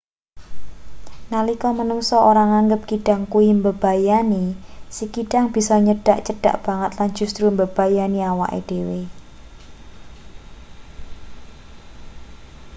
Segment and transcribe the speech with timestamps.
[1.33, 4.43] nalika manungsa ora nganggep kidang kuwi mbebayani
[4.95, 9.01] si kidang bisa nyedhak cedhak banget lan justru mbebayani awake dhewe